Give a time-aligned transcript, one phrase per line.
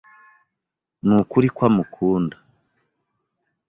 [1.05, 2.35] Nukuri ko amukunda.